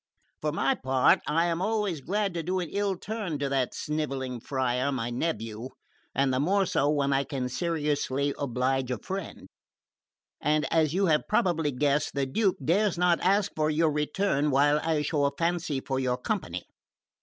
[0.41, 4.39] For my part, I am always glad to do an ill turn to that snivelling
[4.39, 5.69] friar, my nephew,
[6.15, 9.47] and the more so when I can seriously oblige a friend;
[10.41, 14.79] and, as you have perhaps guessed, the Duke dares not ask for your return while
[14.79, 16.63] I show a fancy for your company.